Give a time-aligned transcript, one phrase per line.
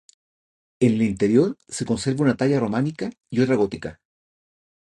[0.79, 4.01] En el interior se conserva una talla románica y otra gótica.